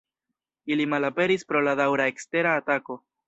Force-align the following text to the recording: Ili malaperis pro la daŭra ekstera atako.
Ili 0.75 0.87
malaperis 0.93 1.45
pro 1.51 1.63
la 1.67 1.77
daŭra 1.81 2.09
ekstera 2.15 2.57
atako. 2.63 2.99